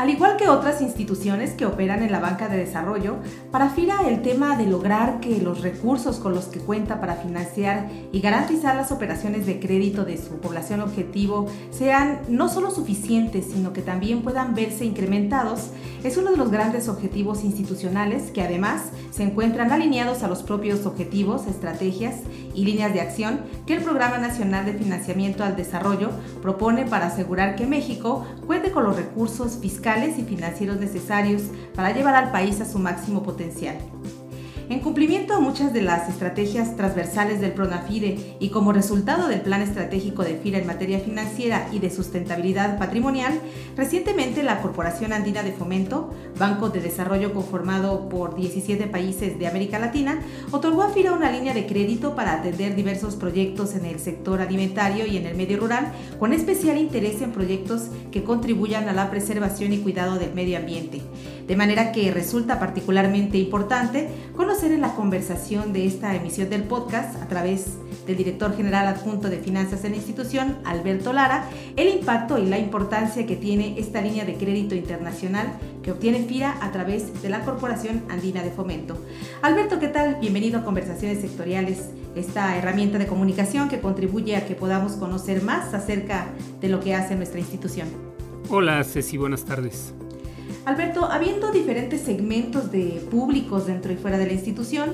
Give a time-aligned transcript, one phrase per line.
[0.00, 3.16] Al igual que otras instituciones que operan en la banca de desarrollo,
[3.50, 7.86] para FIRA el tema de lograr que los recursos con los que cuenta para financiar
[8.10, 13.74] y garantizar las operaciones de crédito de su población objetivo sean no solo suficientes, sino
[13.74, 15.68] que también puedan verse incrementados,
[16.02, 20.86] es uno de los grandes objetivos institucionales que además se encuentran alineados a los propios
[20.86, 22.20] objetivos, estrategias
[22.54, 26.08] y líneas de acción que el Programa Nacional de Financiamiento al Desarrollo
[26.40, 31.42] propone para asegurar que México cuente con los recursos fiscales y financieros necesarios
[31.74, 33.76] para llevar al país a su máximo potencial.
[34.70, 39.62] En cumplimiento a muchas de las estrategias transversales del PRONAFIDE y como resultado del Plan
[39.62, 43.32] Estratégico de FIRA en materia financiera y de sustentabilidad patrimonial,
[43.76, 49.80] recientemente la Corporación Andina de Fomento, banco de desarrollo conformado por 17 países de América
[49.80, 50.20] Latina,
[50.52, 55.04] otorgó a FIRA una línea de crédito para atender diversos proyectos en el sector alimentario
[55.04, 59.72] y en el medio rural, con especial interés en proyectos que contribuyan a la preservación
[59.72, 61.02] y cuidado del medio ambiente.
[61.50, 64.06] De manera que resulta particularmente importante
[64.36, 67.74] conocer en la conversación de esta emisión del podcast a través
[68.06, 72.60] del director general adjunto de finanzas en la institución, Alberto Lara, el impacto y la
[72.60, 77.40] importancia que tiene esta línea de crédito internacional que obtiene FIRA a través de la
[77.40, 79.04] Corporación Andina de Fomento.
[79.42, 80.18] Alberto, ¿qué tal?
[80.20, 85.74] Bienvenido a Conversaciones Sectoriales, esta herramienta de comunicación que contribuye a que podamos conocer más
[85.74, 86.28] acerca
[86.60, 87.88] de lo que hace nuestra institución.
[88.48, 89.94] Hola Ceci, buenas tardes.
[90.70, 94.90] Alberto, habiendo diferentes segmentos de públicos dentro y fuera de la institución,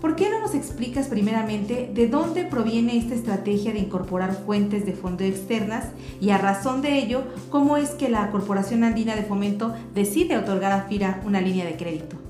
[0.00, 4.92] ¿por qué no nos explicas primeramente de dónde proviene esta estrategia de incorporar fuentes de
[4.92, 5.86] fondo externas
[6.20, 10.70] y a razón de ello, cómo es que la Corporación Andina de Fomento decide otorgar
[10.70, 12.25] a FIRA una línea de crédito?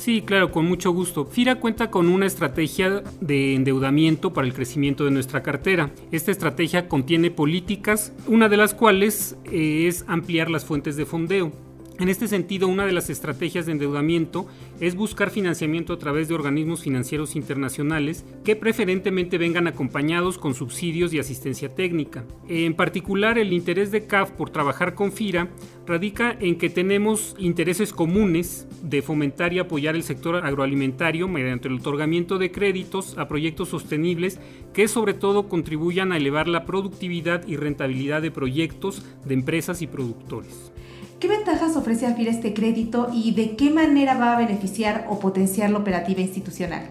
[0.00, 1.26] Sí, claro, con mucho gusto.
[1.26, 5.90] FIRA cuenta con una estrategia de endeudamiento para el crecimiento de nuestra cartera.
[6.10, 11.52] Esta estrategia contiene políticas, una de las cuales eh, es ampliar las fuentes de fondeo.
[12.00, 14.46] En este sentido, una de las estrategias de endeudamiento
[14.80, 21.12] es buscar financiamiento a través de organismos financieros internacionales que preferentemente vengan acompañados con subsidios
[21.12, 22.24] y asistencia técnica.
[22.48, 25.50] En particular, el interés de CAF por trabajar con FIRA
[25.86, 31.74] radica en que tenemos intereses comunes de fomentar y apoyar el sector agroalimentario mediante el
[31.74, 34.40] otorgamiento de créditos a proyectos sostenibles
[34.72, 39.86] que sobre todo contribuyan a elevar la productividad y rentabilidad de proyectos de empresas y
[39.86, 40.72] productores.
[41.20, 45.20] ¿Qué ventajas ofrece a FIRA este crédito y de qué manera va a beneficiar o
[45.20, 46.88] potenciar la operativa institucional?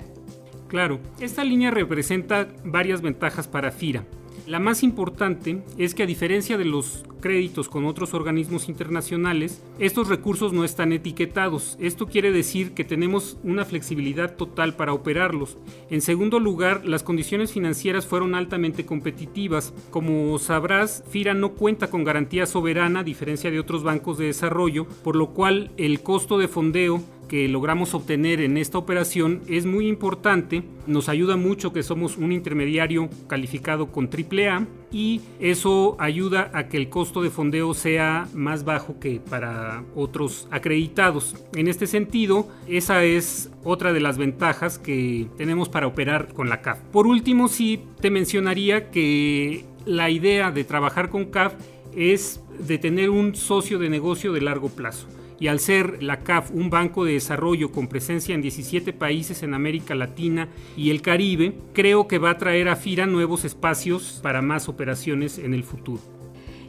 [0.67, 4.05] Claro, esta línea representa varias ventajas para FIRA.
[4.47, 10.07] La más importante es que a diferencia de los créditos con otros organismos internacionales, estos
[10.07, 11.77] recursos no están etiquetados.
[11.79, 15.57] Esto quiere decir que tenemos una flexibilidad total para operarlos.
[15.89, 19.73] En segundo lugar, las condiciones financieras fueron altamente competitivas.
[19.91, 24.85] Como sabrás, FIRA no cuenta con garantía soberana a diferencia de otros bancos de desarrollo,
[25.03, 29.87] por lo cual el costo de fondeo que logramos obtener en esta operación es muy
[29.87, 36.67] importante, nos ayuda mucho que somos un intermediario calificado con AAA y eso ayuda a
[36.67, 41.35] que el costo de fondeo sea más bajo que para otros acreditados.
[41.53, 46.61] En este sentido, esa es otra de las ventajas que tenemos para operar con la
[46.61, 46.79] CAF.
[46.91, 51.53] Por último, sí te mencionaría que la idea de trabajar con CAF
[51.95, 55.07] es de tener un socio de negocio de largo plazo
[55.39, 59.53] y al ser la CAF un banco de desarrollo con presencia en 17 países en
[59.53, 64.41] América Latina y el Caribe, creo que va a traer a FIRA nuevos espacios para
[64.41, 66.01] más operaciones en el futuro.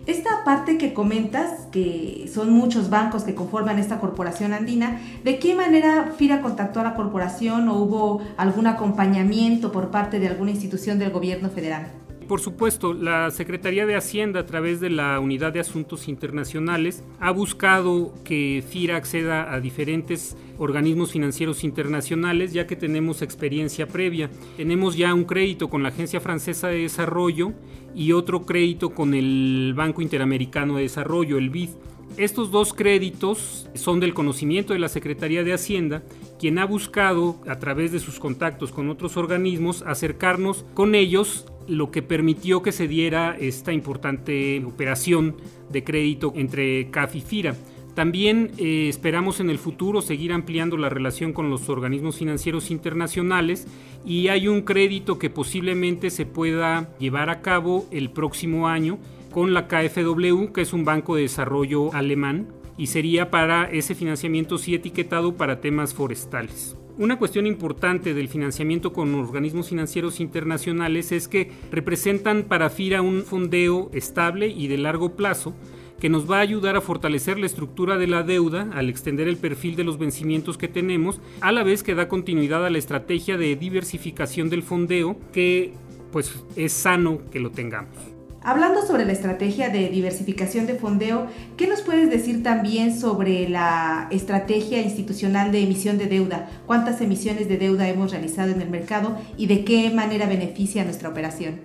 [0.07, 5.55] Esta parte que comentas, que son muchos bancos que conforman esta corporación andina, ¿de qué
[5.55, 10.99] manera FIRA contactó a la corporación o hubo algún acompañamiento por parte de alguna institución
[10.99, 11.93] del gobierno federal?
[12.31, 17.33] Por supuesto, la Secretaría de Hacienda a través de la Unidad de Asuntos Internacionales ha
[17.33, 24.31] buscado que FIRA acceda a diferentes organismos financieros internacionales ya que tenemos experiencia previa.
[24.57, 27.53] Tenemos ya un crédito con la Agencia Francesa de Desarrollo
[27.97, 31.71] y otro crédito con el Banco Interamericano de Desarrollo, el BID.
[32.17, 36.05] Estos dos créditos son del conocimiento de la Secretaría de Hacienda,
[36.39, 41.91] quien ha buscado, a través de sus contactos con otros organismos, acercarnos con ellos lo
[41.91, 45.37] que permitió que se diera esta importante operación
[45.71, 47.55] de crédito entre CAF y FIRA.
[47.95, 53.67] También eh, esperamos en el futuro seguir ampliando la relación con los organismos financieros internacionales
[54.05, 58.99] y hay un crédito que posiblemente se pueda llevar a cabo el próximo año
[59.31, 64.57] con la KfW, que es un banco de desarrollo alemán y sería para ese financiamiento
[64.57, 66.80] sí etiquetado para temas forestales.
[67.01, 73.23] Una cuestión importante del financiamiento con organismos financieros internacionales es que representan para FIRA un
[73.23, 75.55] fondeo estable y de largo plazo
[75.99, 79.39] que nos va a ayudar a fortalecer la estructura de la deuda al extender el
[79.39, 83.39] perfil de los vencimientos que tenemos, a la vez que da continuidad a la estrategia
[83.39, 85.73] de diversificación del fondeo que
[86.13, 88.20] pues es sano que lo tengamos.
[88.43, 91.27] Hablando sobre la estrategia de diversificación de fondeo,
[91.59, 96.49] ¿qué nos puedes decir también sobre la estrategia institucional de emisión de deuda?
[96.67, 101.11] ¿Cuántas emisiones de deuda hemos realizado en el mercado y de qué manera beneficia nuestra
[101.11, 101.61] operación?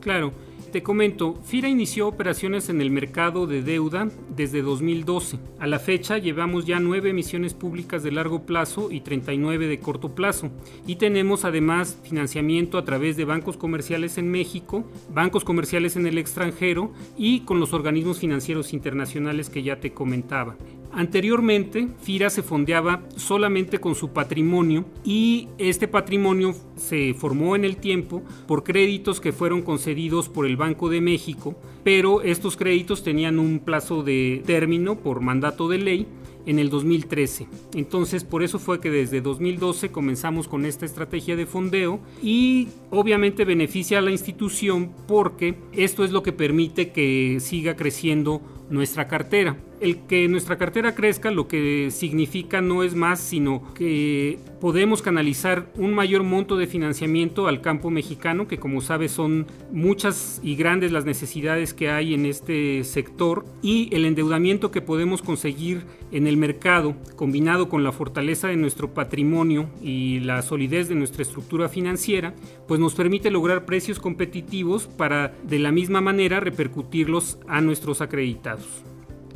[0.00, 0.32] Claro,
[0.76, 5.38] te comento, FIRA inició operaciones en el mercado de deuda desde 2012.
[5.58, 10.14] A la fecha llevamos ya nueve emisiones públicas de largo plazo y 39 de corto
[10.14, 10.50] plazo.
[10.86, 14.84] Y tenemos además financiamiento a través de bancos comerciales en México,
[15.14, 20.56] bancos comerciales en el extranjero y con los organismos financieros internacionales que ya te comentaba.
[20.96, 27.76] Anteriormente, FIRA se fondeaba solamente con su patrimonio y este patrimonio se formó en el
[27.76, 31.54] tiempo por créditos que fueron concedidos por el Banco de México,
[31.84, 36.06] pero estos créditos tenían un plazo de término por mandato de ley
[36.46, 37.46] en el 2013.
[37.74, 43.44] Entonces, por eso fue que desde 2012 comenzamos con esta estrategia de fondeo y obviamente
[43.44, 48.40] beneficia a la institución porque esto es lo que permite que siga creciendo
[48.70, 49.58] nuestra cartera.
[49.78, 55.70] El que nuestra cartera crezca lo que significa no es más sino que podemos canalizar
[55.76, 60.92] un mayor monto de financiamiento al campo mexicano, que como sabes son muchas y grandes
[60.92, 66.38] las necesidades que hay en este sector, y el endeudamiento que podemos conseguir en el
[66.38, 72.34] mercado, combinado con la fortaleza de nuestro patrimonio y la solidez de nuestra estructura financiera,
[72.66, 78.66] pues nos permite lograr precios competitivos para de la misma manera repercutirlos a nuestros acreditados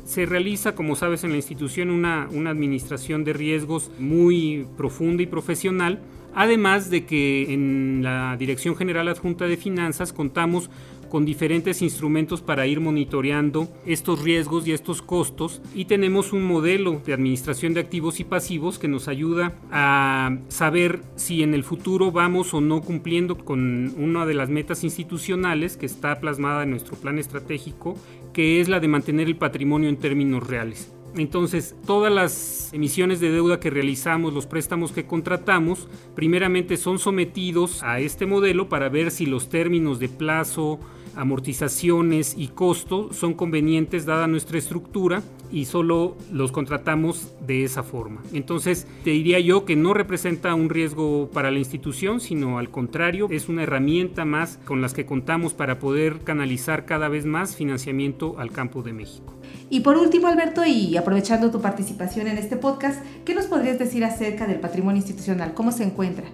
[0.05, 5.27] se realiza, como sabes, en la institución una, una administración de riesgos muy profunda y
[5.27, 6.01] profesional,
[6.35, 10.71] además de que en la Dirección General Adjunta de Finanzas contamos
[11.11, 17.03] con diferentes instrumentos para ir monitoreando estos riesgos y estos costos y tenemos un modelo
[17.05, 22.13] de administración de activos y pasivos que nos ayuda a saber si en el futuro
[22.13, 26.97] vamos o no cumpliendo con una de las metas institucionales que está plasmada en nuestro
[26.97, 27.99] plan estratégico,
[28.33, 30.93] que es la de mantener el patrimonio en términos reales.
[31.17, 37.83] Entonces, todas las emisiones de deuda que realizamos, los préstamos que contratamos, primeramente son sometidos
[37.83, 40.79] a este modelo para ver si los términos de plazo,
[41.17, 48.23] amortizaciones y costo son convenientes dada nuestra estructura y solo los contratamos de esa forma.
[48.33, 53.29] Entonces, te diría yo que no representa un riesgo para la institución, sino al contrario,
[53.31, 58.37] es una herramienta más con las que contamos para poder canalizar cada vez más financiamiento
[58.39, 59.35] al campo de México.
[59.69, 64.05] Y por último, Alberto, y aprovechando tu participación en este podcast, ¿qué nos podrías decir
[64.05, 65.55] acerca del patrimonio institucional?
[65.55, 66.27] ¿Cómo se encuentra?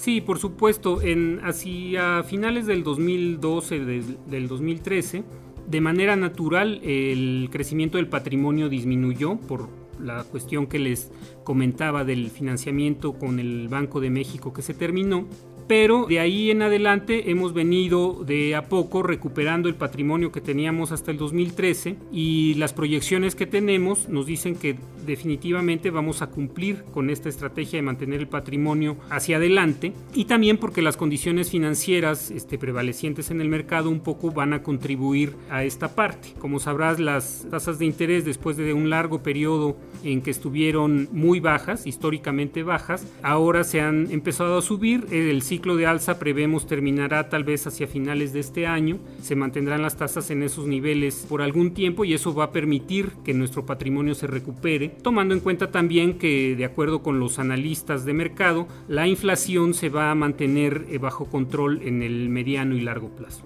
[0.00, 1.02] Sí, por supuesto.
[1.02, 5.24] En, hacia finales del 2012, del 2013,
[5.70, 9.68] de manera natural el crecimiento del patrimonio disminuyó por
[10.00, 11.12] la cuestión que les
[11.44, 15.26] comentaba del financiamiento con el Banco de México que se terminó
[15.66, 20.92] pero de ahí en adelante hemos venido de a poco recuperando el patrimonio que teníamos
[20.92, 24.76] hasta el 2013 y las proyecciones que tenemos nos dicen que
[25.06, 30.58] definitivamente vamos a cumplir con esta estrategia de mantener el patrimonio hacia adelante y también
[30.58, 35.64] porque las condiciones financieras este, prevalecientes en el mercado un poco van a contribuir a
[35.64, 36.34] esta parte.
[36.38, 41.40] Como sabrás, las tasas de interés después de un largo periodo en que estuvieron muy
[41.40, 45.06] bajas, históricamente bajas, ahora se han empezado a subir.
[45.10, 48.98] El ciclo ciclo de alza prevemos terminará tal vez hacia finales de este año.
[49.20, 53.10] Se mantendrán las tasas en esos niveles por algún tiempo y eso va a permitir
[53.26, 58.06] que nuestro patrimonio se recupere, tomando en cuenta también que de acuerdo con los analistas
[58.06, 62.80] de mercado, la inflación se va a mantener eh, bajo control en el mediano y
[62.80, 63.42] largo plazo.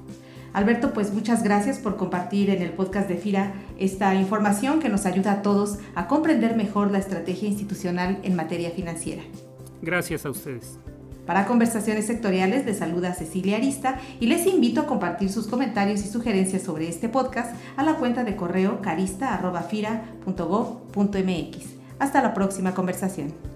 [0.52, 5.04] Alberto, pues muchas gracias por compartir en el podcast de FIRA esta información que nos
[5.04, 9.24] ayuda a todos a comprender mejor la estrategia institucional en materia financiera.
[9.82, 10.78] Gracias a ustedes.
[11.26, 16.08] Para conversaciones sectoriales les saluda Cecilia Arista y les invito a compartir sus comentarios y
[16.08, 21.56] sugerencias sobre este podcast a la cuenta de correo carista.fira.gov.mx.
[21.98, 23.53] Hasta la próxima conversación.